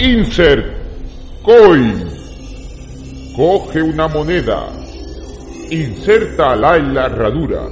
[0.00, 0.64] Insert
[1.42, 2.08] Coin.
[3.34, 4.68] Coge una moneda.
[5.70, 7.66] Insértala en la herradura.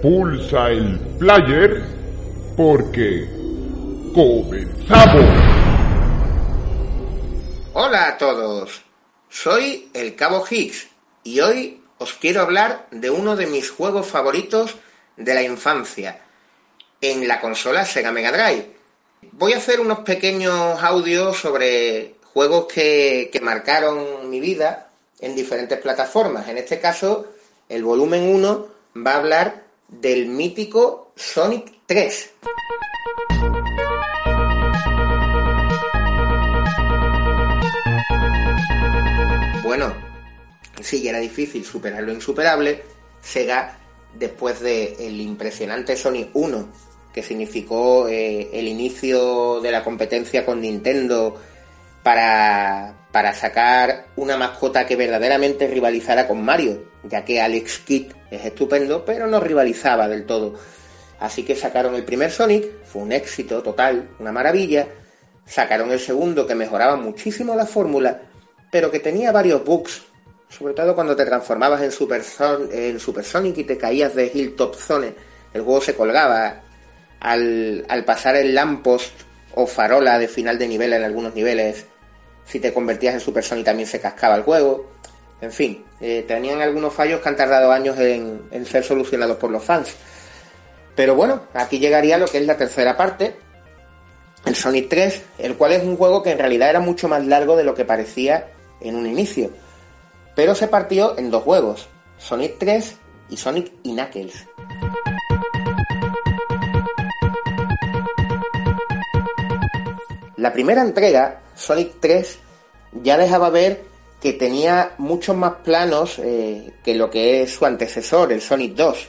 [0.00, 1.82] Pulsa el player
[2.56, 3.28] porque
[4.14, 5.26] comenzamos.
[7.74, 8.80] Hola a todos.
[9.28, 10.88] Soy el Cabo Higgs
[11.22, 14.74] y hoy os quiero hablar de uno de mis juegos favoritos
[15.18, 16.22] de la infancia
[17.02, 18.79] en la consola Sega Mega Drive.
[19.22, 24.88] Voy a hacer unos pequeños audios sobre juegos que, que marcaron mi vida
[25.20, 26.48] en diferentes plataformas.
[26.48, 27.26] En este caso,
[27.68, 28.68] el volumen 1
[29.06, 32.30] va a hablar del mítico Sonic 3.
[39.62, 39.94] Bueno,
[40.80, 42.82] sí, ya era difícil superar lo insuperable.
[43.20, 43.78] Sega,
[44.14, 51.40] después del impresionante Sonic 1, que significó eh, el inicio de la competencia con Nintendo
[52.02, 58.44] para, para sacar una mascota que verdaderamente rivalizara con Mario, ya que Alex Kidd es
[58.44, 60.54] estupendo, pero no rivalizaba del todo.
[61.18, 64.88] Así que sacaron el primer Sonic, fue un éxito total, una maravilla.
[65.44, 68.22] Sacaron el segundo que mejoraba muchísimo la fórmula,
[68.70, 70.02] pero que tenía varios bugs,
[70.48, 72.22] sobre todo cuando te transformabas en Super,
[72.72, 75.12] en Super Sonic y te caías de Hilltop Zone.
[75.52, 76.62] El juego se colgaba
[77.20, 79.12] al, pasar el lamppost
[79.54, 81.86] o farola de final de nivel en algunos niveles.
[82.44, 84.90] Si te convertías en Super Sonic también se cascaba el juego.
[85.40, 89.50] En fin, eh, tenían algunos fallos que han tardado años en, en ser solucionados por
[89.50, 89.94] los fans.
[90.96, 93.36] Pero bueno, aquí llegaría lo que es la tercera parte,
[94.44, 97.56] el Sonic 3, el cual es un juego que en realidad era mucho más largo
[97.56, 98.48] de lo que parecía
[98.80, 99.50] en un inicio.
[100.34, 102.96] Pero se partió en dos juegos, Sonic 3
[103.30, 104.46] y Sonic y Knuckles.
[110.40, 112.38] La primera entrega, Sonic 3,
[113.02, 113.82] ya dejaba ver
[114.22, 119.08] que tenía muchos más planos eh, que lo que es su antecesor, el Sonic 2,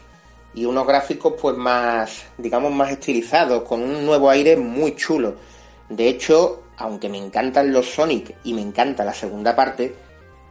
[0.56, 5.36] y unos gráficos pues más, digamos, más estilizados, con un nuevo aire muy chulo.
[5.88, 9.96] De hecho, aunque me encantan los Sonic y me encanta la segunda parte,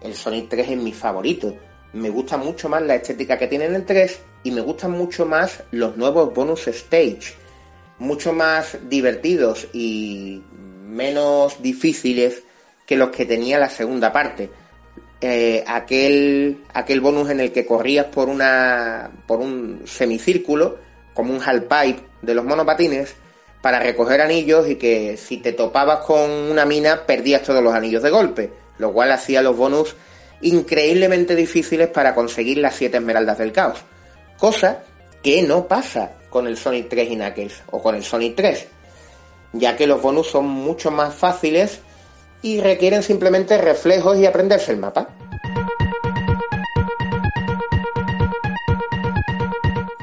[0.01, 1.55] el Sonic 3 es mi favorito.
[1.93, 5.27] Me gusta mucho más la estética que tiene en el 3 y me gustan mucho
[5.27, 7.35] más los nuevos bonus stage,
[7.99, 10.43] mucho más divertidos y
[10.91, 12.43] menos difíciles
[12.87, 14.51] que los que tenía la segunda parte.
[15.21, 20.79] Eh, aquel, aquel bonus en el que corrías por una por un semicírculo,
[21.15, 23.15] como un half-pipe de los monopatines,
[23.63, 28.03] para recoger anillos y que si te topabas con una mina perdías todos los anillos
[28.03, 29.95] de golpe, lo cual hacía los bonus
[30.41, 33.85] increíblemente difíciles para conseguir las siete esmeraldas del caos.
[34.39, 34.83] Cosa
[35.23, 38.69] que no pasa con el Sonic 3 y Knuckles o con el Sonic 3,
[39.53, 41.81] ya que los bonus son mucho más fáciles
[42.43, 45.09] y requieren simplemente reflejos y aprenderse el mapa.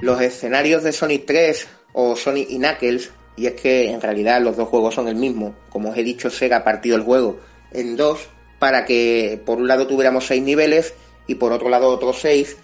[0.02, 4.56] Los escenarios de Sonic 3 o Sonic y Knuckles, y es que en realidad los
[4.56, 7.40] dos juegos son el mismo, como os he dicho, Sega partió el juego
[7.72, 8.30] en dos
[8.60, 10.94] para que por un lado tuviéramos seis niveles
[11.28, 12.58] y por otro lado otros seis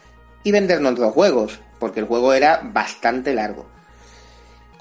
[0.44, 3.73] y vendernos dos juegos, porque el juego era bastante largo.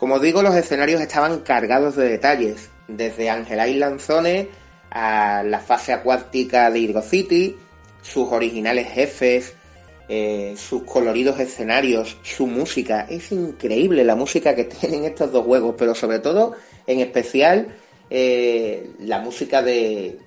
[0.03, 4.49] Como digo, los escenarios estaban cargados de detalles, desde Angel Island Zone
[4.91, 7.57] a la fase acuática de Hydro City,
[8.03, 9.55] sus originales jefes,
[10.09, 13.07] eh, sus coloridos escenarios, su música.
[13.09, 16.57] Es increíble la música que tienen estos dos juegos, pero sobre todo,
[16.89, 17.69] en especial,
[18.11, 20.19] eh, la música de.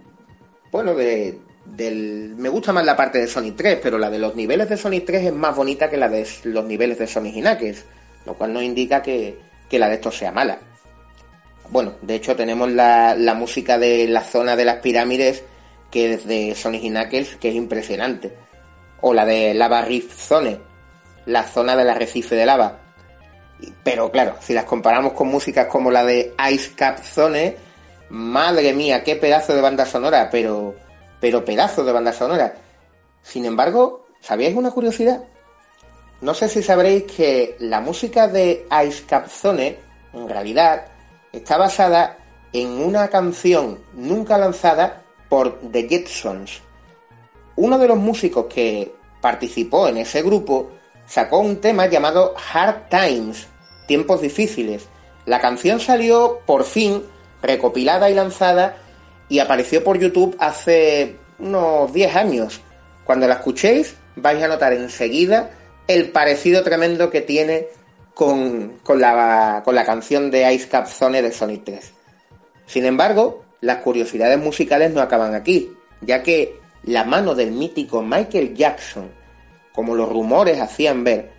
[0.71, 1.37] Bueno, de.
[1.65, 4.77] Del, me gusta más la parte de Sonic 3, pero la de los niveles de
[4.77, 7.83] Sonic 3 es más bonita que la de los niveles de Sonic Knuckles,
[8.25, 10.59] lo cual no indica que, que la de estos sea mala.
[11.69, 15.43] Bueno, de hecho tenemos la, la, música de la zona de las pirámides
[15.89, 18.35] que es de Sonic y Knuckles, que es impresionante.
[19.01, 20.59] O la de Lava Rift Zone,
[21.25, 22.79] la zona del arrecife de lava.
[23.83, 27.55] Pero claro, si las comparamos con músicas como la de Ice Cap Zone,
[28.09, 30.75] madre mía, qué pedazo de banda sonora, pero,
[31.19, 32.55] pero pedazo de banda sonora.
[33.21, 35.23] Sin embargo, ¿sabíais una curiosidad?
[36.21, 39.77] No sé si sabréis que la música de Ice Cap Zone,
[40.13, 40.85] en realidad,
[41.31, 42.17] está basada
[42.53, 46.61] en una canción nunca lanzada por The Jetsons.
[47.57, 50.71] Uno de los músicos que participó en ese grupo
[51.05, 53.47] sacó un tema llamado Hard Times,
[53.87, 54.87] tiempos difíciles.
[55.25, 57.03] La canción salió por fin
[57.41, 58.77] recopilada y lanzada
[59.27, 62.61] y apareció por YouTube hace unos 10 años.
[63.03, 65.51] Cuando la escuchéis vais a notar enseguida
[65.87, 67.67] el parecido tremendo que tiene
[68.13, 71.93] con, con, la, con la canción de Ice Cap Zone de Sonic 3.
[72.65, 75.71] Sin embargo, las curiosidades musicales no acaban aquí,
[76.01, 79.11] ya que la mano del mítico Michael Jackson,
[79.73, 81.31] como los rumores hacían ver,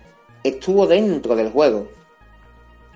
[0.43, 1.89] estuvo dentro del juego.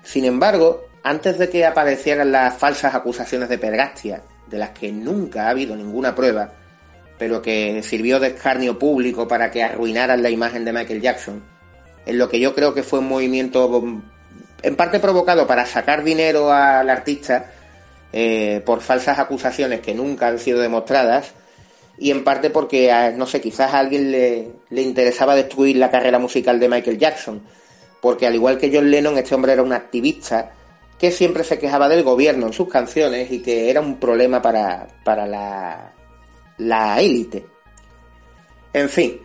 [0.02, 5.46] Sin embargo, antes de que aparecieran las falsas acusaciones de pergastia, de las que nunca
[5.46, 6.52] ha habido ninguna prueba,
[7.22, 11.40] pero que sirvió de escarnio público para que arruinaran la imagen de Michael Jackson,
[12.04, 13.80] en lo que yo creo que fue un movimiento
[14.60, 17.52] en parte provocado para sacar dinero al artista
[18.12, 21.32] eh, por falsas acusaciones que nunca han sido demostradas,
[21.96, 26.18] y en parte porque, no sé, quizás a alguien le, le interesaba destruir la carrera
[26.18, 27.40] musical de Michael Jackson,
[28.00, 30.54] porque al igual que John Lennon, este hombre era un activista
[30.98, 34.88] que siempre se quejaba del gobierno en sus canciones y que era un problema para,
[35.04, 35.92] para la,
[36.58, 37.46] la élite.
[38.72, 39.20] En fin,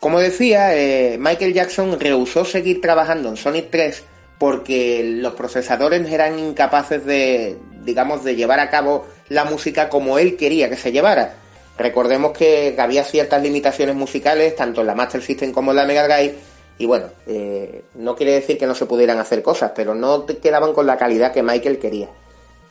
[0.00, 4.04] como decía, eh, Michael Jackson rehusó seguir trabajando en Sonic 3
[4.38, 10.36] porque los procesadores eran incapaces de, digamos, de llevar a cabo la música como él
[10.36, 11.36] quería que se llevara.
[11.78, 16.04] Recordemos que había ciertas limitaciones musicales, tanto en la Master System como en la Mega
[16.04, 16.34] Drive,
[16.78, 20.72] y bueno, eh, no quiere decir que no se pudieran hacer cosas, pero no quedaban
[20.72, 22.08] con la calidad que Michael quería.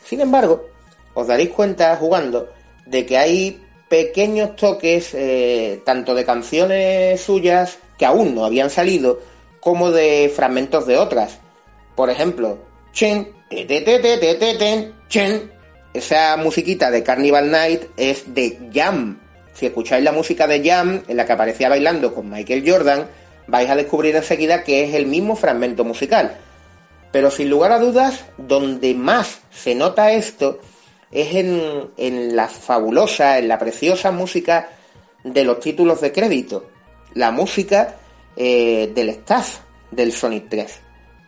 [0.04, 0.68] Sin embargo,
[1.14, 2.50] os daréis cuenta jugando
[2.86, 3.63] de que hay
[3.94, 9.20] pequeños toques, eh, tanto de canciones suyas que aún no habían salido,
[9.60, 11.38] como de fragmentos de otras.
[11.96, 12.58] Por ejemplo,
[12.92, 13.32] Chen,
[15.10, 15.52] Chen,
[15.94, 19.20] esa musiquita de Carnival Night es de Jam.
[19.54, 23.08] Si escucháis la música de Jam, en la que aparecía bailando con Michael Jordan,
[23.46, 26.36] vais a descubrir enseguida que es el mismo fragmento musical.
[27.12, 30.62] Pero sin lugar a dudas, donde más se nota esto
[31.14, 34.70] es en, la fabulosa, en la preciosa música
[35.24, 36.70] de los títulos de crédito.
[37.14, 37.96] La música
[38.36, 39.60] eh, del staff
[39.92, 40.80] del Sonic 3.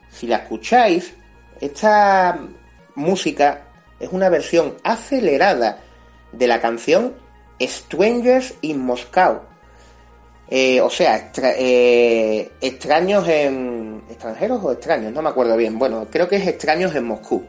[0.10, 1.14] Si la escucháis,
[1.62, 2.40] esta
[2.96, 3.66] música
[4.00, 5.80] es una versión acelerada
[6.32, 7.14] de la canción
[7.60, 9.42] Strangers in Moscow
[10.48, 14.04] eh, o sea, eh, extraños en.
[14.10, 15.12] ¿Extranjeros o extraños?
[15.12, 15.80] No me acuerdo bien.
[15.80, 17.44] Bueno, creo que es extraños en Moscú.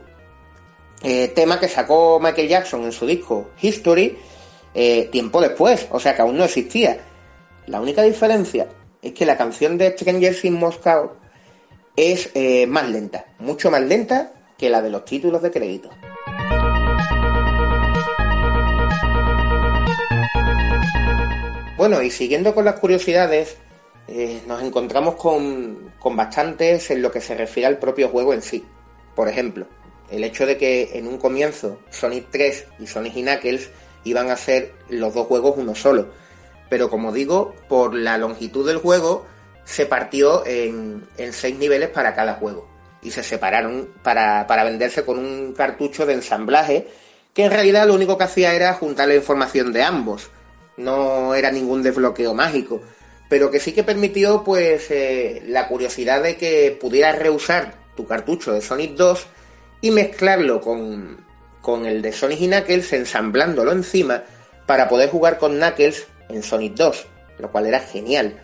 [1.03, 4.17] Eh, tema que sacó Michael Jackson en su disco History
[5.11, 6.99] tiempo después, o sea que aún no existía.
[7.65, 8.67] La única diferencia
[9.01, 11.13] es que la canción de Strangers in Moscow
[11.95, 12.31] es
[12.67, 15.89] más lenta, mucho más lenta que la de los títulos de crédito.
[21.77, 23.55] Bueno, y siguiendo con las curiosidades,
[24.07, 28.65] eh, nos encontramos con, bastantes en lo que se refiere al propio juego en sí.
[29.15, 29.67] Por ejemplo,
[30.09, 33.69] el hecho de que en un comienzo Sonic 3 y Sonic y Knuckles
[34.03, 36.09] iban a ser los dos juegos uno solo.
[36.69, 39.25] Pero como digo, por la longitud del juego
[39.63, 42.67] se partió en, seis niveles para cada juego.
[43.01, 46.87] Y se separaron para, para venderse con un cartucho de ensamblaje
[47.33, 50.31] que en realidad lo único que hacía era juntar la información de ambos
[50.77, 52.81] no era ningún desbloqueo mágico,
[53.29, 58.53] pero que sí que permitió pues eh, la curiosidad de que pudieras reusar tu cartucho
[58.53, 59.27] de Sonic 2
[59.81, 61.25] y mezclarlo con,
[61.61, 64.23] con el de Sonic y Knuckles ensamblándolo encima
[64.65, 67.07] para poder jugar con Knuckles en Sonic 2,
[67.39, 68.41] lo cual era genial.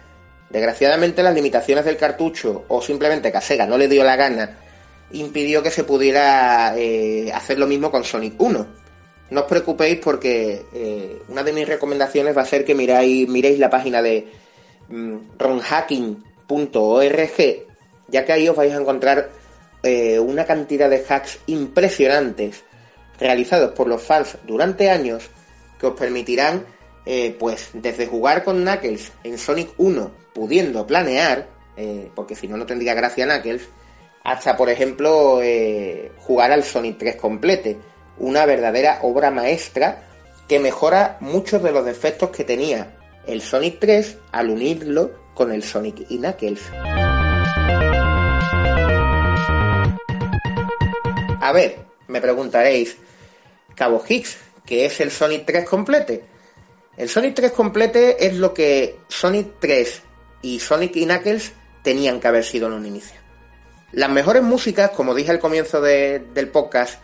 [0.50, 4.58] Desgraciadamente las limitaciones del cartucho o simplemente que a Sega no le dio la gana
[5.12, 8.84] impidió que se pudiera eh, hacer lo mismo con Sonic 1
[9.34, 13.58] no os preocupéis porque eh, una de mis recomendaciones va a ser que miráis, miréis
[13.58, 14.28] la página de
[14.90, 17.38] mm, ronhacking.org,
[18.10, 19.32] ya que ahí os vais a encontrar
[19.84, 22.64] eh, una cantidad de hacks impresionantes
[23.20, 25.30] realizados por los fans durante años
[25.80, 26.66] que os permitirán,
[27.06, 31.48] eh, pues, desde jugar con Knuckles en Sonic 1 pudiendo planear,
[32.16, 33.68] porque si no, no tendría gracia Knuckles,
[34.24, 35.42] hasta, por ejemplo,
[36.18, 37.78] jugar al Sonic 3 complete
[38.18, 40.04] una verdadera obra maestra
[40.48, 45.64] que mejora muchos de los defectos que tenía el Sonic 3 al unirlo con el
[45.64, 46.62] Sonic y Knuckles.
[51.44, 51.76] A ver,
[52.08, 52.96] me preguntaréis,
[53.76, 56.24] Cabo Higgs, ¿qué es el Sonic 3 complete?
[56.96, 60.02] El Sonic 3 complete es lo que Sonic 3
[60.42, 61.52] y Sonic y Knuckles
[61.84, 63.20] tenían que haber sido en un inicio.
[63.92, 67.02] Las mejores músicas, como dije al comienzo del podcast,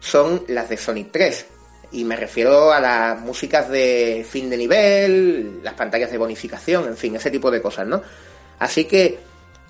[0.00, 1.46] son las de Sonic 3.
[1.92, 6.96] Y me refiero a las músicas de fin de nivel, las pantallas de bonificación, en
[6.98, 8.02] fin, ese tipo de cosas, ¿no?
[8.58, 9.18] Así que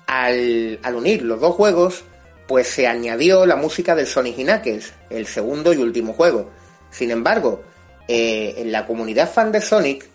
[0.07, 2.03] al, unir los dos juegos,
[2.49, 6.49] pues se añadió la música del Sonic y Knuckles, el segundo y último juego.
[6.89, 7.61] Sin embargo,
[8.07, 10.09] eh, en la comunidad fan de Sonic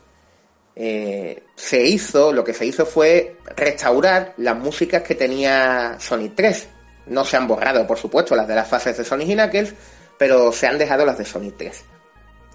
[0.75, 6.67] eh, se hizo, lo que se hizo fue restaurar las músicas que tenía Sonic 3.
[7.07, 9.73] No se han borrado, por supuesto, las de las fases de Sonic y Knuckles,
[10.19, 11.85] pero se han dejado las de Sonic 3.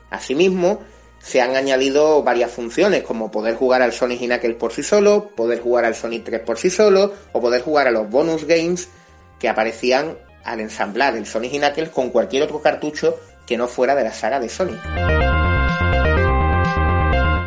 [0.09, 0.81] Asimismo,
[1.19, 5.61] se han añadido varias funciones, como poder jugar al Sonic Knuckles por sí solo, poder
[5.61, 8.89] jugar al Sonic 3 por sí solo, o poder jugar a los bonus games
[9.39, 14.03] que aparecían al ensamblar el Sonic Knuckles con cualquier otro cartucho que no fuera de
[14.03, 14.79] la saga de Sonic.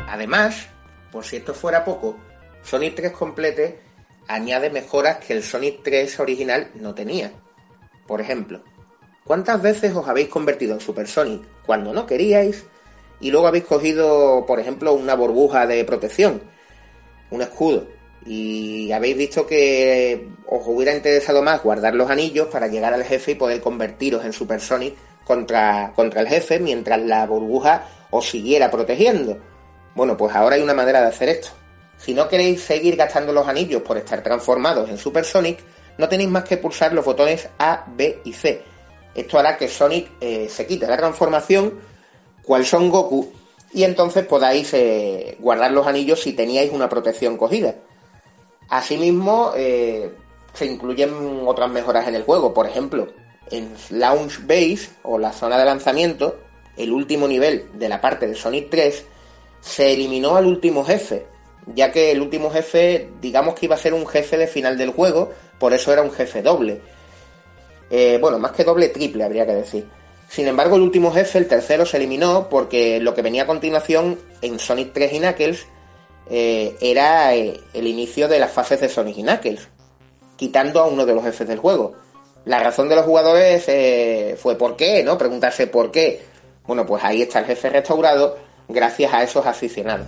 [0.08, 0.66] Además,
[1.10, 2.16] por si esto fuera poco,
[2.62, 3.80] Sonic 3 Complete
[4.28, 7.32] añade mejoras que el Sonic 3 original no tenía.
[8.06, 8.62] Por ejemplo,
[9.24, 12.64] ¿cuántas veces os habéis convertido en Super Sonic cuando no queríais
[13.20, 16.42] y luego habéis cogido, por ejemplo, una burbuja de protección,
[17.30, 17.86] un escudo,
[18.26, 23.32] y habéis visto que os hubiera interesado más guardar los anillos para llegar al jefe
[23.32, 28.70] y poder convertiros en Super Sonic contra, contra el jefe mientras la burbuja os siguiera
[28.70, 29.38] protegiendo.
[29.94, 31.48] Bueno, pues ahora hay una manera de hacer esto.
[31.96, 35.60] Si no queréis seguir gastando los anillos por estar transformados en Super Sonic,
[35.98, 38.62] no tenéis más que pulsar los botones A, B y C.
[39.14, 41.80] Esto hará que Sonic eh, se quite la transformación
[42.42, 43.32] cuál son Goku
[43.72, 47.74] y entonces podáis eh, guardar los anillos si teníais una protección cogida.
[48.68, 50.12] Asimismo, eh,
[50.52, 53.08] se incluyen otras mejoras en el juego, por ejemplo,
[53.50, 56.38] en Launch Base o la zona de lanzamiento,
[56.76, 59.04] el último nivel de la parte de Sonic 3,
[59.60, 61.26] se eliminó al último jefe,
[61.74, 64.90] ya que el último jefe, digamos que iba a ser un jefe de final del
[64.90, 66.80] juego, por eso era un jefe doble.
[67.90, 69.86] Eh, bueno, más que doble, triple habría que decir.
[70.28, 74.18] Sin embargo, el último jefe, el tercero, se eliminó porque lo que venía a continuación
[74.40, 75.66] en Sonic 3 y Knuckles
[76.30, 79.68] eh, era eh, el inicio de las fases de Sonic y Knuckles,
[80.36, 81.94] quitando a uno de los jefes del juego.
[82.44, 85.02] La razón de los jugadores eh, fue ¿por qué?
[85.04, 85.18] ¿no?
[85.18, 86.24] Preguntarse por qué.
[86.66, 88.36] Bueno, pues ahí está el jefe restaurado
[88.68, 90.06] gracias a esos aficionados.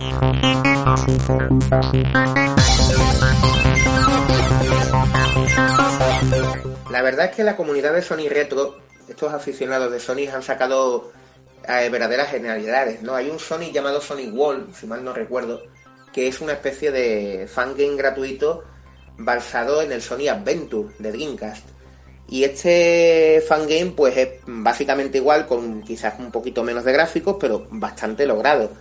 [6.91, 8.75] La verdad es que la comunidad de Sonic Retro
[9.07, 11.11] estos aficionados de Sonic han sacado
[11.67, 13.15] verdaderas genialidades, ¿no?
[13.15, 15.61] Hay un Sonic llamado Sonic Wall, si mal no recuerdo,
[16.15, 18.63] que es una especie de fangame gratuito
[19.17, 21.67] basado en el Sonic Adventure de Dreamcast.
[22.29, 27.67] Y este fangame pues es básicamente igual, con quizás un poquito menos de gráficos, pero
[27.69, 28.71] bastante logrado.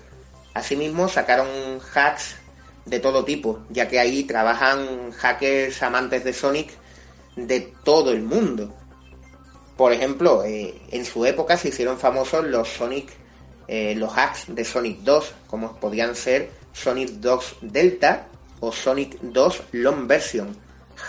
[0.54, 1.48] Asimismo sacaron
[1.92, 2.36] hacks
[2.84, 6.70] de todo tipo, ya que ahí trabajan hackers amantes de Sonic
[7.34, 8.72] de todo el mundo.
[9.76, 13.08] Por ejemplo, eh, en su época se hicieron famosos los Sonic,
[13.66, 18.26] eh, los hacks de Sonic 2, como podían ser Sonic 2 Delta
[18.60, 20.54] o Sonic 2 Long Version.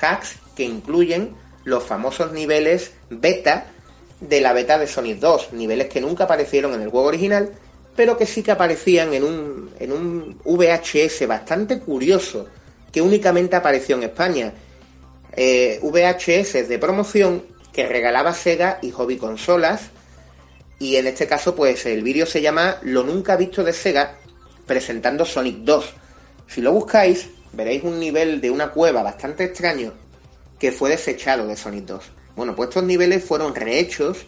[0.01, 3.65] Hacks que incluyen los famosos niveles beta
[4.21, 7.51] de la beta de Sonic 2, niveles que nunca aparecieron en el juego original,
[7.95, 12.47] pero que sí que aparecían en un, en un VHS bastante curioso,
[12.91, 14.53] que únicamente apareció en España.
[15.35, 17.43] Eh, VHS de promoción
[17.73, 19.89] que regalaba Sega y Hobby Consolas.
[20.79, 24.17] Y en este caso, pues el vídeo se llama Lo nunca visto de Sega
[24.65, 25.93] presentando Sonic 2.
[26.47, 29.93] Si lo buscáis, veréis un nivel de una cueva bastante extraño
[30.59, 32.03] que fue desechado de Sonic 2.
[32.35, 34.25] Bueno, pues estos niveles fueron rehechos,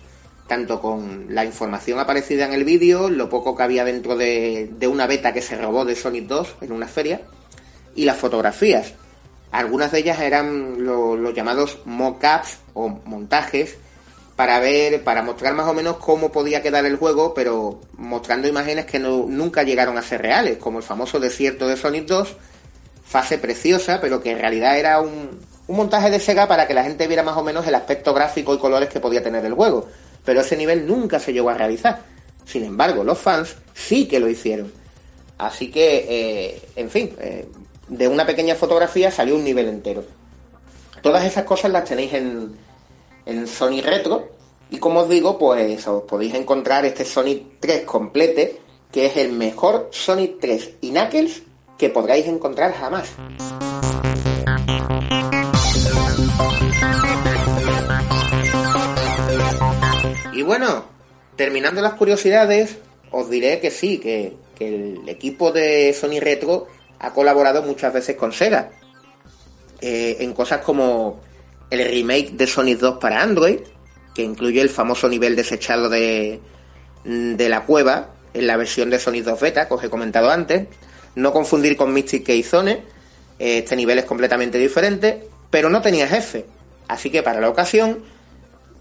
[0.48, 5.08] tanto con la información aparecida en el vídeo, lo poco que había dentro de, una
[5.08, 7.22] beta que se robó de Sonic 2 en una feria,
[7.96, 8.94] y las fotografías.
[9.52, 13.78] Algunas de ellas eran los llamados mock-ups o montajes
[14.38, 18.86] para ver, para mostrar más o menos cómo podía quedar el juego, pero mostrando imágenes
[18.86, 22.36] que nunca llegaron a ser reales, como el famoso desierto de Sonic 2,
[23.04, 26.84] fase preciosa, pero que en realidad era un, un montaje de Sega para que la
[26.84, 29.88] gente viera más o menos el aspecto gráfico y colores que podía tener el juego.
[30.24, 32.04] Pero ese nivel nunca se llegó a realizar.
[32.46, 34.72] Sin embargo, los fans sí que lo hicieron.
[35.40, 37.48] Así que, eh, en fin, eh,
[37.88, 40.06] de una pequeña fotografía salió un nivel entero.
[41.02, 42.67] Todas esas cosas las tenéis en,
[43.28, 44.30] en Sony Retro.
[44.70, 48.60] Y como os digo, pues os podéis encontrar este Sonic 3 complete,
[48.92, 51.44] que es el mejor Sonic 3 y Knuckles
[51.78, 53.14] que podráis encontrar jamás.
[60.34, 60.86] Y bueno,
[61.36, 62.78] terminando las curiosidades,
[63.12, 66.68] os diré que sí, que, que el equipo de Sony Retro
[67.00, 68.72] ha colaborado muchas veces con Sega.
[69.80, 71.20] Eh, en cosas como
[71.70, 73.60] el remake de Sonic 2 para Android,
[74.14, 76.40] que incluye el famoso nivel desechado de,
[77.04, 80.68] de la cueva en la versión de Sonic 2 Beta, que os he comentado antes.
[81.16, 82.84] No confundir con Mystic Keizone,
[83.40, 86.46] este nivel es completamente diferente, pero no tenía jefe.
[86.88, 88.04] Así que para la ocasión,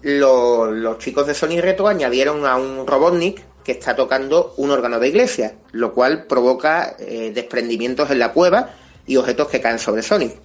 [0.01, 5.09] los chicos de Sonic Retro añadieron a un Robotnik que está tocando un órgano de
[5.09, 8.69] iglesia, lo cual provoca eh, desprendimientos en la cueva
[9.05, 10.35] y objetos que caen sobre Sonic.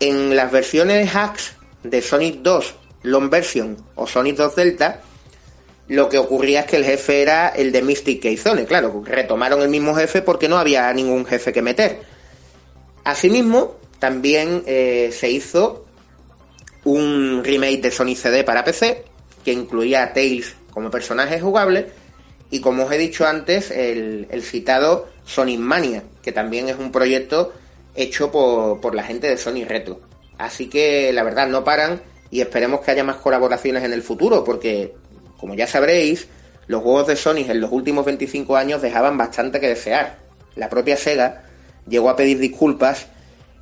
[0.00, 5.00] En las versiones hacks de Sonic 2 Long Version o Sonic 2 Delta,
[5.88, 8.66] lo que ocurría es que el jefe era el de Mystic Keizone.
[8.66, 12.00] Claro, retomaron el mismo jefe porque no había ningún jefe que meter.
[13.04, 15.86] Asimismo, también eh, se hizo
[16.84, 19.04] un remake de Sonic CD para PC
[19.44, 21.86] que incluía a Tails como personaje jugable
[22.50, 27.52] y como os he dicho antes, el, citado Sonic Mania, que también es un proyecto
[27.94, 30.07] hecho por, por la gente de Sonic Retro.
[30.38, 34.44] Así que la verdad no paran y esperemos que haya más colaboraciones en el futuro,
[34.44, 34.94] porque
[35.38, 36.28] como ya sabréis,
[36.66, 40.18] los juegos de Sonic en los últimos 25 años dejaban bastante que desear.
[40.54, 41.44] La propia Sega
[41.88, 43.06] llegó a pedir disculpas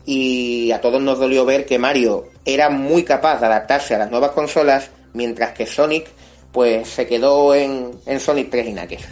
[0.05, 4.11] y a todos nos dolió ver que Mario era muy capaz de adaptarse a las
[4.11, 6.09] nuevas consolas, mientras que Sonic
[6.53, 9.07] pues se quedó en, Sonic 3 y Knuckles.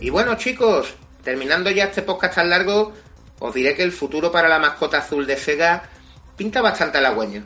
[0.00, 0.94] Y bueno chicos,
[1.24, 2.92] terminando ya este podcast tan largo,
[3.42, 5.82] os diré que el futuro para la mascota azul de Sega
[6.36, 7.42] pinta bastante halagüeño.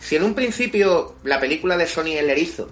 [0.00, 2.70] Si en un principio la película de Sonic el Erizo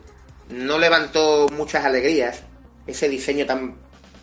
[0.49, 2.43] no levantó muchas alegrías,
[2.87, 3.77] ese diseño tan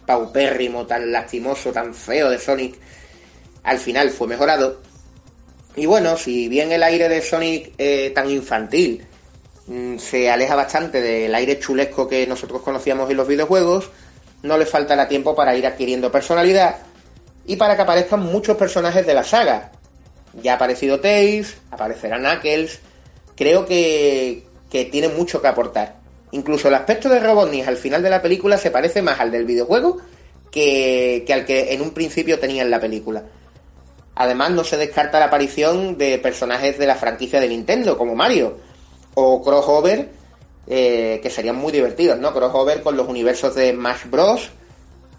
[0.08, 2.80] paupérrimo, tan lastimoso, tan feo de Sonic,
[3.64, 4.82] al final fue mejorado.
[5.76, 7.76] Y bueno, si bien el aire de Sonic
[8.16, 9.06] tan infantil
[9.68, 13.92] mm, se aleja bastante del aire chulesco que nosotros conocíamos en los videojuegos,
[14.42, 16.87] no le faltará tiempo para ir adquiriendo personalidad
[17.48, 19.72] y para que aparezcan muchos personajes de la saga.
[20.44, 22.80] Ya ha aparecido Tails, aparecerá Knuckles,
[23.36, 25.96] creo que, que tiene mucho que aportar.
[26.32, 29.46] Incluso el aspecto de Robotnik al final de la película se parece más al del
[29.46, 29.98] videojuego
[30.52, 33.24] que, que al que en un principio tenía en la película.
[34.14, 38.58] Además, no se descarta la aparición de personajes de la franquicia de Nintendo, como Mario,
[39.14, 40.10] o Crossover,
[40.68, 42.34] eh, que serían muy divertidos, ¿no?
[42.34, 44.50] Crossover con los universos de Smash Bros.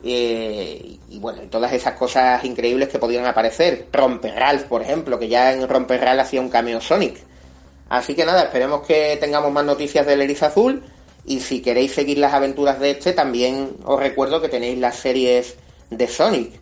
[0.04, 3.86] Eh, y bueno, todas esas cosas increíbles que podrían aparecer.
[3.92, 7.18] Romper Ralph, por ejemplo, que ya en Romper Ralph hacía un cameo Sonic.
[7.88, 10.82] Así que nada, esperemos que tengamos más noticias del Eriz Azul.
[11.24, 15.56] Y si queréis seguir las aventuras de este, también os recuerdo que tenéis las series
[15.90, 16.52] de Sonic,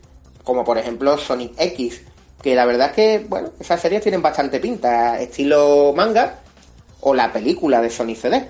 [0.43, 2.03] como por ejemplo Sonic X,
[2.43, 6.41] que la verdad es que, bueno, esas series tienen bastante pinta, estilo manga
[7.01, 8.49] o la película de Sonic CD,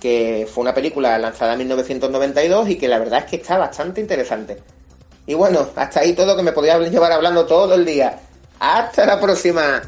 [0.00, 4.00] que fue una película lanzada en 1992 y que la verdad es que está bastante
[4.00, 4.58] interesante.
[5.26, 8.18] Y bueno, hasta ahí todo que me podía llevar hablando todo el día.
[8.58, 9.82] Hasta la próxima.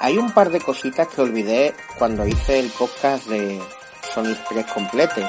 [0.00, 3.60] Hay un par de cositas que olvidé cuando hice el podcast de
[4.12, 5.24] Sonic 3 Complete.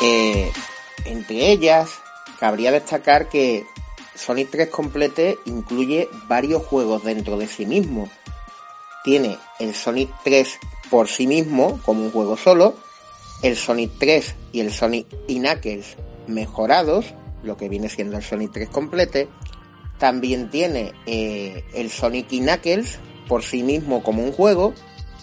[0.00, 0.52] Eh,
[1.06, 2.03] entre ellas,
[2.44, 3.64] cabría destacar que
[4.14, 8.10] Sonic 3 Complete incluye varios juegos dentro de sí mismo.
[9.02, 10.58] Tiene el Sonic 3
[10.90, 12.76] por sí mismo, como un juego solo,
[13.42, 18.68] el Sonic 3 y el Sonic Knuckles mejorados, lo que viene siendo el Sonic 3
[18.68, 19.26] Complete.
[19.96, 24.74] También tiene eh, el Sonic Knuckles por sí mismo como un juego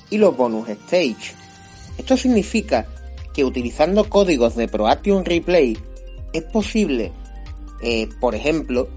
[0.09, 1.35] y los bonus stage.
[1.99, 2.87] Esto significa
[3.31, 5.77] que utilizando códigos de Proaction Replay
[6.33, 7.11] es posible,
[7.81, 8.89] eh, por ejemplo,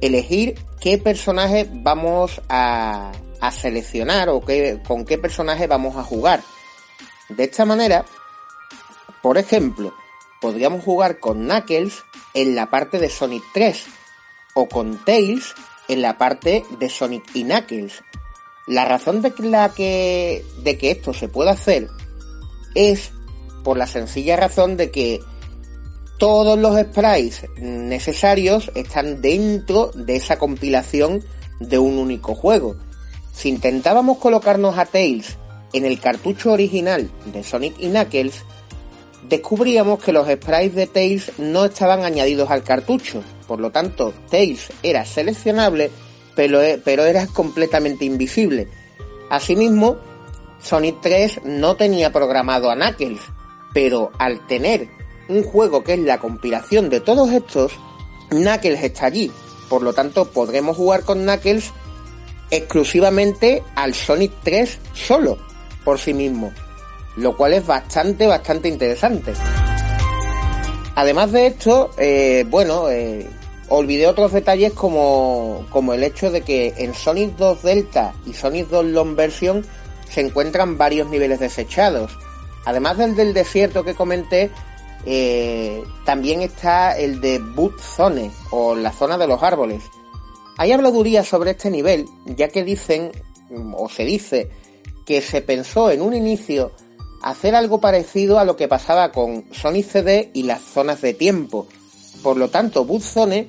[0.00, 3.12] elegir qué personaje vamos a,
[3.52, 4.40] seleccionar o
[4.86, 6.42] con qué personaje vamos a jugar.
[7.28, 8.06] De esta manera,
[9.22, 9.94] por ejemplo,
[10.40, 13.86] podríamos jugar con Knuckles en la parte de Sonic 3
[14.54, 15.54] o con Tails
[15.88, 18.02] en la parte de Sonic y Knuckles.
[18.66, 21.88] La razón de, la que, de que esto se pueda hacer
[22.74, 23.12] es
[23.62, 25.20] por la sencilla razón de que
[26.18, 31.24] todos los sprites necesarios están dentro de esa compilación
[31.60, 32.76] de un único juego.
[33.32, 35.36] Si intentábamos colocarnos a Tails
[35.72, 38.44] en el cartucho original de Sonic y Knuckles,
[39.28, 43.22] descubríamos que los sprites de Tails no estaban añadidos al cartucho.
[43.48, 45.90] Por lo tanto, Tails era seleccionable,
[46.36, 48.68] pero, pero era completamente invisible.
[49.30, 49.96] Asimismo,
[50.62, 53.20] Sonic 3 no tenía programado a Knuckles,
[53.72, 54.88] pero al tener
[55.28, 57.72] un juego que es la compilación de todos estos,
[58.30, 59.30] Knuckles está allí.
[59.68, 61.72] Por lo tanto, podremos jugar con Knuckles
[62.50, 65.38] exclusivamente al Sonic 3 solo,
[65.84, 66.52] por sí mismo.
[67.16, 69.32] Lo cual es bastante, bastante interesante.
[70.96, 73.28] Además de esto, eh, bueno, eh,
[73.68, 78.68] olvidé otros detalles como, como el hecho de que en Sonic 2 Delta y Sonic
[78.68, 79.64] 2 Long Version
[80.08, 82.16] se encuentran varios niveles desechados
[82.64, 84.50] Además del del desierto que comenté,
[85.06, 89.84] eh, también está el de Boot Zone o la zona de los árboles.
[90.56, 93.12] Hay habladuría sobre este nivel, ya que dicen,
[93.76, 94.50] o se dice,
[95.04, 96.72] que se pensó en un inicio
[97.22, 101.66] hacer algo parecido a lo que pasaba con Sonic CD y las zonas de tiempo.
[102.22, 103.48] Por lo tanto, Zone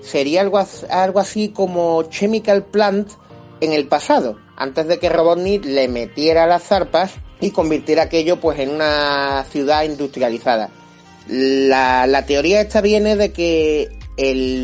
[0.00, 3.10] sería algo, algo así como Chemical Plant
[3.60, 8.58] en el pasado, antes de que Robotnik le metiera las zarpas y convirtiera aquello pues
[8.60, 10.70] en una ciudad industrializada.
[11.28, 13.88] La, teoría esta viene de que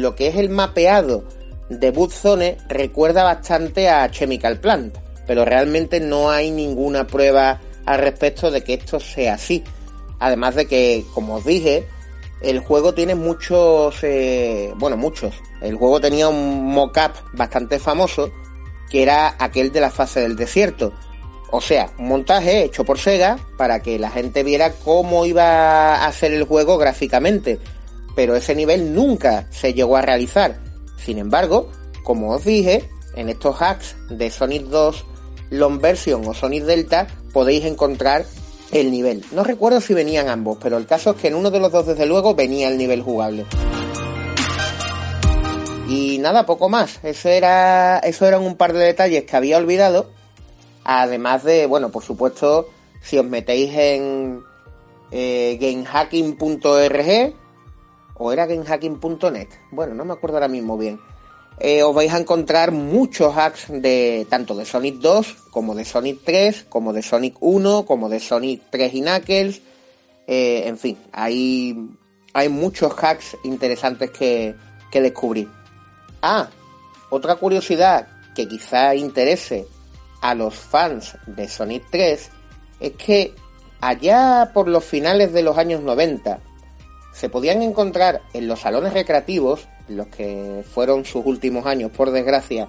[0.01, 1.25] lo que es el mapeado
[1.69, 4.97] de Zone recuerda bastante a Chemical Plant,
[5.27, 9.65] pero realmente no hay ninguna prueba al respecto de que esto sea así.
[10.19, 11.85] Además de que, como os dije,
[12.43, 15.35] el juego tiene muchos, eh, bueno, muchos.
[15.61, 18.31] El juego tenía un mock-up bastante famoso,
[18.91, 20.93] que era aquel de la fase del desierto.
[21.53, 26.13] O sea, un montaje hecho por Sega para que la gente viera cómo iba a
[26.13, 27.59] ser el juego gráficamente.
[28.17, 30.59] Pero ese nivel nunca se llegó a realizar.
[30.97, 31.71] Sin embargo,
[32.03, 35.05] como os dije, en estos hacks de Sonic 2
[35.51, 38.25] Long Version o Sonic Delta podéis encontrar
[38.73, 39.23] el nivel.
[39.33, 41.87] No recuerdo si venían ambos, pero el caso es que en uno de los dos
[41.87, 43.45] desde luego venía el nivel jugable.
[45.87, 47.01] Y nada, poco más.
[47.03, 50.11] Eso era, eso eran un par de detalles que había olvidado.
[50.85, 52.69] Además de, bueno, por supuesto,
[53.01, 54.43] si os metéis en
[55.11, 57.35] eh, gamehacking.org
[58.15, 59.49] o era gamehacking.net.
[59.71, 60.99] Bueno, no me acuerdo ahora mismo bien
[61.59, 66.21] eh, os vais a encontrar muchos hacks de tanto de Sonic 2 como de Sonic
[66.25, 69.63] 3, como de Sonic 1, como de Sonic 3 y Knuckles.
[70.27, 71.91] Eh, en fin, hay,
[72.33, 74.55] hay muchos hacks interesantes que,
[74.91, 75.49] que descubrir.
[76.23, 76.49] Ah,
[77.11, 79.67] otra curiosidad que quizá interese
[80.23, 82.31] a los fans de Sonic 3
[82.81, 83.35] es que
[83.81, 86.41] allá por los finales de los años 90
[87.13, 92.69] se podían encontrar en los salones recreativos los que fueron sus últimos años, por desgracia,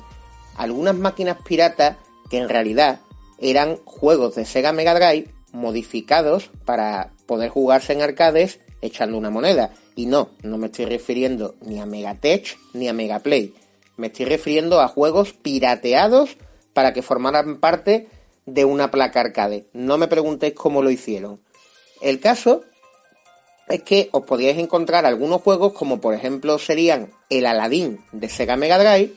[0.58, 1.98] algunas máquinas piratas
[2.30, 3.00] que en realidad
[3.40, 9.72] eran juegos de Sega Mega Drive modificados para poder jugarse en arcades echando una moneda.
[9.96, 13.54] Y no, no me estoy refiriendo ni a Megatech ni a Megaplay.
[13.96, 16.36] Me estoy refiriendo a juegos pirateados
[16.74, 18.08] para que formaran parte
[18.46, 19.68] de una placa arcade.
[19.74, 21.40] No me preguntéis cómo lo hicieron.
[22.02, 22.64] El caso
[23.68, 28.58] es que os podíais encontrar algunos juegos como por ejemplo serían el Aladdin de Sega
[28.58, 29.14] Mega Drive,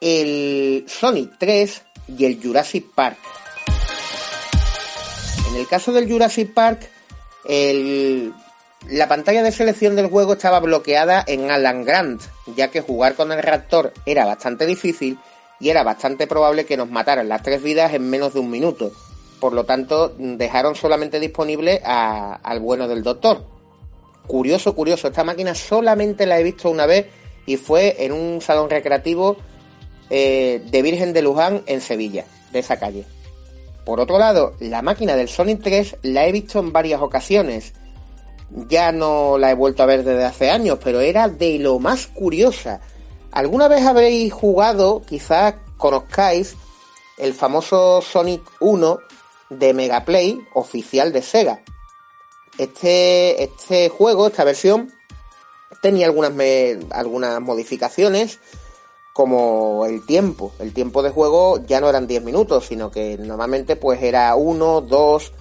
[0.00, 1.82] el Sonic 3
[2.16, 3.18] y el Jurassic Park.
[5.48, 6.88] En el caso del Jurassic Park,
[8.88, 12.22] la pantalla de selección del juego estaba bloqueada en Alan Grant,
[12.56, 15.18] ya que jugar con el reactor era bastante difícil
[15.60, 18.92] y era bastante probable que nos mataran las tres vidas en menos de un minuto.
[19.40, 23.44] Por lo tanto, dejaron solamente disponible al bueno del doctor,
[24.26, 27.06] Curioso, curioso, esta máquina solamente la he visto una vez
[27.46, 29.36] y fue en un salón recreativo
[30.10, 33.04] eh, de Virgen de Luján en Sevilla, de esa calle.
[33.84, 37.72] Por otro lado, la máquina del Sonic 3 la he visto en varias ocasiones.
[38.68, 42.08] Ya no la he vuelto a ver desde hace años, pero era de lo más
[42.08, 42.80] curiosa.
[43.36, 46.56] ¿Alguna vez habréis jugado, quizás conozcáis,
[47.18, 48.98] el famoso Sonic 1
[49.50, 51.60] de Megaplay oficial de Sega?
[52.56, 54.90] Este, este juego, esta versión,
[55.82, 56.32] tenía algunas,
[56.88, 58.38] algunas modificaciones,
[59.12, 60.52] como el tiempo.
[60.58, 64.80] El tiempo de juego ya no eran 10 minutos, sino que normalmente pues era 1,
[64.80, 65.32] 2,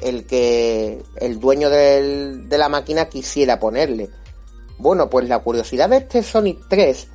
[0.00, 4.08] el que el dueño de la máquina quisiera ponerle.
[4.78, 7.08] Bueno, pues la curiosidad de este Sonic 3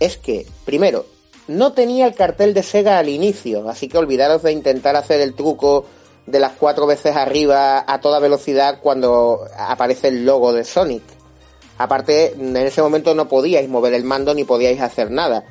[0.00, 1.06] es que, primero,
[1.48, 5.34] no tenía el cartel de Sega al inicio, así que olvidaros de intentar hacer el
[5.34, 5.86] truco
[6.26, 11.02] de las cuatro veces arriba a toda velocidad cuando aparece el logo de Sonic.
[11.78, 15.44] Aparte, en ese momento no podíais mover el mando ni podíais hacer nada,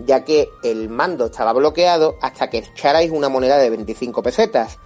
[0.00, 4.78] ya que el mando estaba bloqueado hasta que echarais una moneda de 25 pesetas.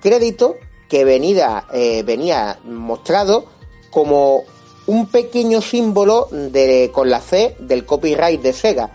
[0.00, 0.56] Crédito
[0.88, 3.46] que venía, eh, venía mostrado
[3.90, 4.44] como
[4.86, 8.90] un pequeño símbolo de, con la C del copyright de Sega,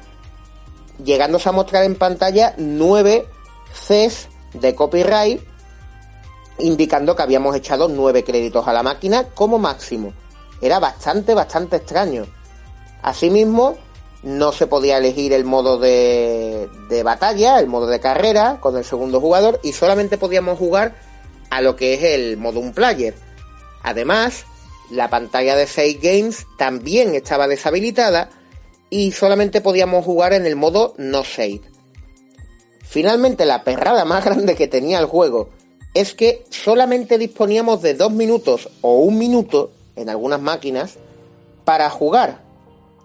[1.04, 3.28] llegándose a mostrar en pantalla nueve
[3.74, 5.42] Cs de copyright
[6.60, 10.14] indicando que habíamos echado nueve créditos a la máquina como máximo.
[10.62, 12.26] Era bastante, bastante extraño.
[13.02, 13.76] Asimismo,
[14.22, 18.86] no se podía elegir el modo de, de batalla, el modo de carrera con el
[18.86, 20.96] segundo jugador y solamente podíamos jugar
[21.50, 23.16] a lo que es el modo un player.
[23.82, 24.46] Además,
[24.92, 28.30] la pantalla de Save Games también estaba deshabilitada
[28.90, 31.62] y solamente podíamos jugar en el modo no save.
[32.84, 35.50] Finalmente, la perrada más grande que tenía el juego
[35.94, 40.98] es que solamente disponíamos de dos minutos o un minuto en algunas máquinas
[41.64, 42.42] para jugar.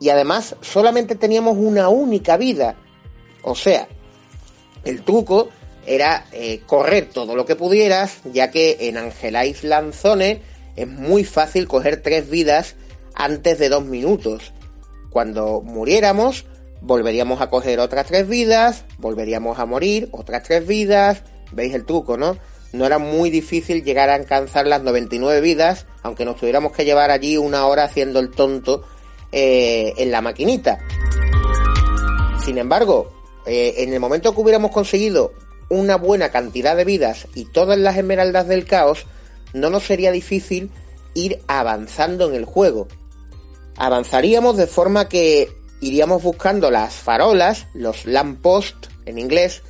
[0.00, 2.76] Y además solamente teníamos una única vida.
[3.42, 3.88] O sea,
[4.84, 5.48] el truco
[5.86, 9.92] era eh, correr todo lo que pudieras, ya que en Angel Island
[10.76, 12.76] es muy fácil coger tres vidas
[13.14, 14.52] antes de dos minutos.
[15.10, 16.44] Cuando muriéramos,
[16.82, 21.22] volveríamos a coger otras tres vidas, volveríamos a morir, otras tres vidas.
[21.52, 22.36] ¿Veis el truco, no?
[22.72, 27.10] No era muy difícil llegar a alcanzar las 99 vidas, aunque nos tuviéramos que llevar
[27.10, 28.84] allí una hora haciendo el tonto
[29.32, 30.78] eh, en la maquinita.
[32.44, 33.12] Sin embargo,
[33.46, 35.32] eh, en el momento que hubiéramos conseguido
[35.68, 39.06] una buena cantidad de vidas y todas las esmeraldas del caos,
[39.56, 40.70] no nos sería difícil
[41.14, 42.88] ir avanzando en el juego.
[43.76, 49.62] Avanzaríamos de forma que iríamos buscando las farolas, los lamppost en inglés,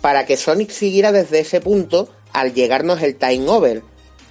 [0.00, 3.82] para que Sonic siguiera desde ese punto al llegarnos el time over.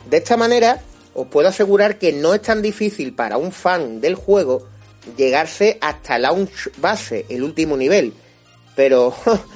[0.10, 0.82] De esta manera,
[1.14, 4.68] os puedo asegurar que no es tan difícil para un fan del juego
[5.16, 8.14] llegarse hasta launch base, el último nivel.
[8.76, 9.16] Pero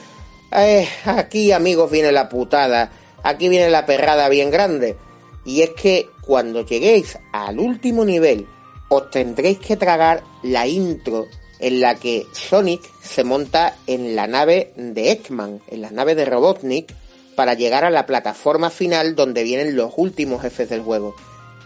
[0.51, 2.91] eh, aquí amigos viene la putada,
[3.23, 4.97] aquí viene la perrada bien grande.
[5.45, 8.47] Y es que cuando lleguéis al último nivel,
[8.89, 11.25] os tendréis que tragar la intro
[11.59, 16.25] en la que Sonic se monta en la nave de Eggman, en la nave de
[16.25, 16.93] Robotnik,
[17.35, 21.15] para llegar a la plataforma final donde vienen los últimos jefes del juego.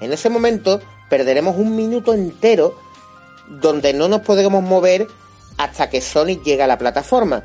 [0.01, 2.77] En ese momento perderemos un minuto entero
[3.47, 5.07] donde no nos podremos mover
[5.57, 7.43] hasta que Sonic llegue a la plataforma.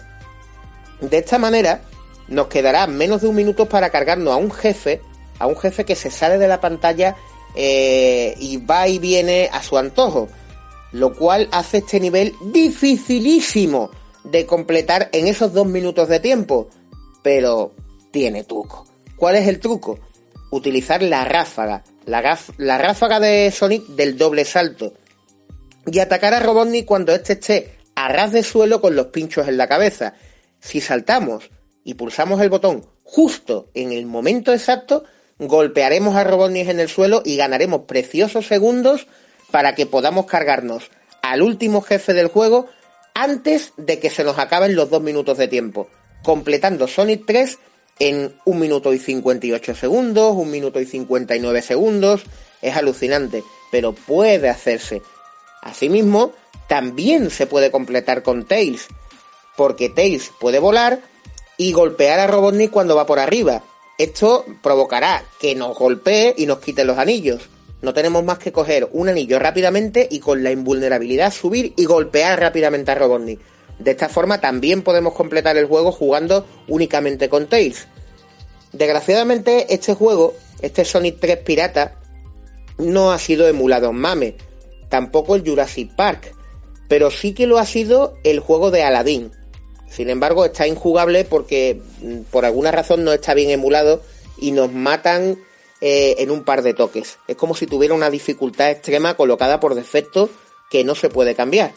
[1.00, 1.82] De esta manera
[2.28, 5.00] nos quedará menos de un minuto para cargarnos a un jefe,
[5.40, 7.16] a un jefe que se sale de la pantalla
[7.56, 10.28] eh, y va y viene a su antojo,
[10.92, 13.90] lo cual hace este nivel dificilísimo
[14.22, 16.68] de completar en esos dos minutos de tiempo,
[17.22, 17.72] pero
[18.12, 18.86] tiene truco.
[19.16, 19.98] ¿Cuál es el truco?
[20.50, 24.92] Utilizar la ráfaga, la, la ráfaga de Sonic del doble salto
[25.86, 29.56] y atacar a Robotnik cuando éste esté a ras de suelo con los pinchos en
[29.56, 30.14] la cabeza.
[30.60, 31.50] Si saltamos
[31.82, 35.04] y pulsamos el botón justo en el momento exacto,
[35.40, 39.06] golpearemos a Robotnik en el suelo y ganaremos preciosos segundos
[39.50, 40.90] para que podamos cargarnos
[41.22, 42.66] al último jefe del juego
[43.14, 45.88] antes de que se nos acaben los dos minutos de tiempo,
[46.22, 47.58] completando Sonic 3
[47.98, 52.22] en un minuto y 58 segundos, un minuto y 59 segundos.
[52.62, 55.02] Es alucinante, pero puede hacerse.
[55.62, 56.32] Asimismo,
[56.68, 58.88] también se puede completar con Tails,
[59.56, 61.00] porque Tails puede volar
[61.56, 63.62] y golpear a Robotnik cuando va por arriba.
[63.98, 67.48] Esto provocará que nos golpee y nos quite los anillos.
[67.82, 72.38] No tenemos más que coger un anillo rápidamente y con la invulnerabilidad subir y golpear
[72.38, 73.40] rápidamente a Robotnik.
[73.78, 77.88] De esta forma también podemos completar el juego jugando únicamente con Tails.
[78.72, 81.96] Desgraciadamente este juego, este Sonic 3 Pirata,
[82.76, 84.36] no ha sido emulado en MAME,
[84.90, 86.34] tampoco el Jurassic Park,
[86.88, 89.32] pero sí que lo ha sido el juego de Aladdin.
[89.90, 94.02] Sin embargo, está injugable porque mm, por alguna razón no está bien emulado
[94.38, 95.38] y nos matan
[95.80, 97.18] eh, en un par de toques.
[97.26, 100.30] Es como si tuviera una dificultad extrema colocada por defecto
[100.70, 101.72] que no se puede cambiar.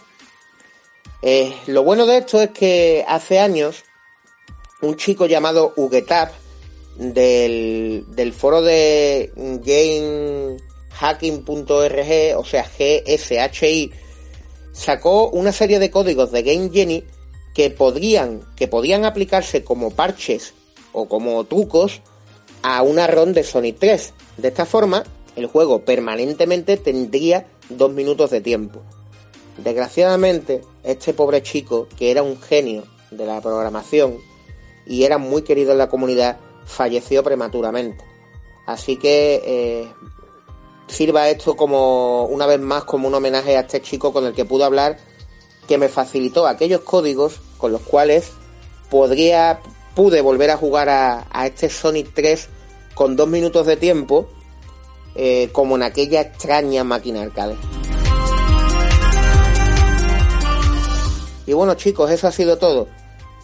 [1.22, 3.84] Eh, lo bueno de esto es que hace años
[4.82, 6.34] un chico llamado Ugetap
[6.98, 10.58] del, del foro de Game
[10.92, 13.92] hacking.org, o sea, GSHI,
[14.74, 17.06] sacó una serie de códigos de Game Genie
[17.54, 20.54] que podrían, que podían aplicarse como parches
[20.92, 22.02] o como trucos
[22.62, 24.14] a una ROM de Sonic 3.
[24.38, 25.04] De esta forma,
[25.36, 28.82] el juego permanentemente tendría dos minutos de tiempo.
[29.58, 34.18] Desgraciadamente, este pobre chico, que era un genio de la programación
[34.86, 38.04] y era muy querido en la comunidad, falleció prematuramente.
[38.66, 39.88] Así que eh,
[40.88, 44.46] sirva esto como una vez más como un homenaje a este chico con el que
[44.46, 44.98] pude hablar
[45.68, 48.32] que me facilitó aquellos códigos con los cuales
[48.90, 49.60] podría
[49.96, 52.50] pude volver a jugar a, este Sonic 3
[52.96, 54.28] con dos minutos de tiempo
[55.16, 57.56] eh, como en aquella extraña máquina arcade.
[61.46, 62.88] Y bueno chicos, eso ha sido todo.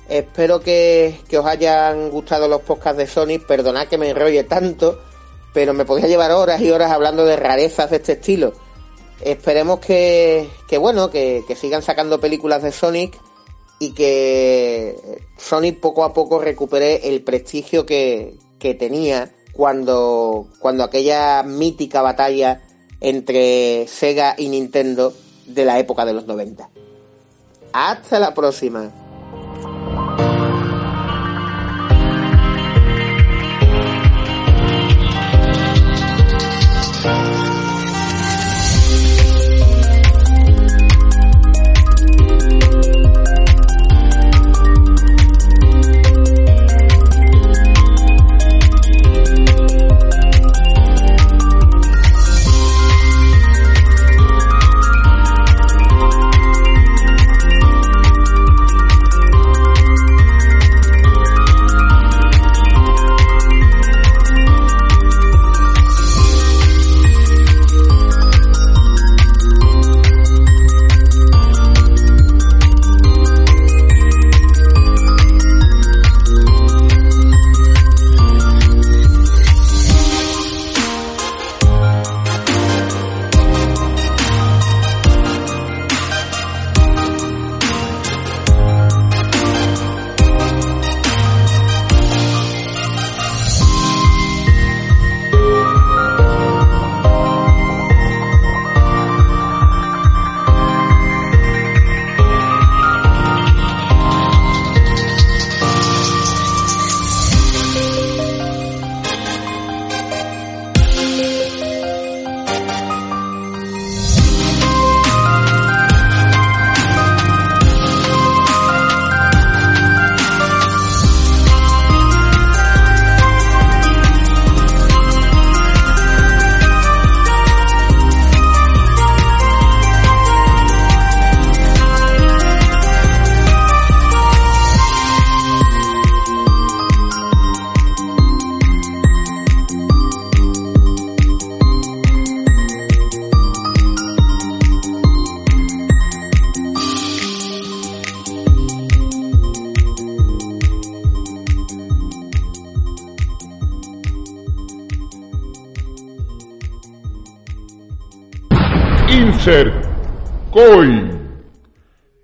[0.08, 3.46] Espero que, que os hayan gustado los podcasts de Sonic.
[3.46, 5.00] Perdonad que me enrolle tanto
[5.54, 8.54] pero me podía llevar horas y horas hablando de rarezas de este estilo.
[9.22, 13.20] Esperemos que, que bueno, que, sigan sacando películas de Sonic
[13.80, 14.96] y que
[15.38, 22.62] Sonic poco a poco recupere el prestigio que, que tenía cuando, cuando aquella mítica batalla
[23.02, 25.14] entre Sega y Nintendo
[25.46, 26.70] de la época de los 90.
[27.74, 28.92] Hasta la próxima.